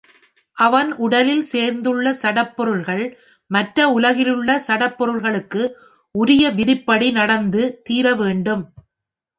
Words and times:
அவன் 0.57 0.89
உடலில் 0.97 1.43
சேர்ந்துள்ள 1.43 2.13
சடப் 2.13 2.55
பொருள்கள் 2.55 3.03
மற்ற 3.51 3.87
உலகிலுள்ள 3.89 4.57
சடப் 4.67 4.97
பொருள்களுக்கு 4.97 5.63
உரிய 6.15 6.43
விதிப்படி 6.51 7.09
நடந்து 7.11 7.63
தீர 7.83 8.15
வேண்டும். 8.15 8.65